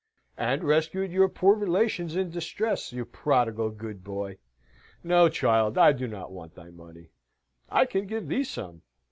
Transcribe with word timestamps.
"And 0.39 0.63
rescued 0.63 1.11
your 1.11 1.29
poor 1.29 1.55
relations 1.55 2.15
in 2.15 2.31
distress, 2.31 2.91
you 2.91 3.05
prodigal 3.05 3.69
good 3.69 4.03
boy. 4.03 4.39
No, 5.03 5.29
child, 5.29 5.77
I 5.77 5.91
do 5.91 6.07
not 6.07 6.31
want 6.31 6.55
thy 6.55 6.71
money. 6.71 7.11
I 7.69 7.85
can 7.85 8.07
give 8.07 8.27
thee 8.27 8.43
some. 8.43 8.81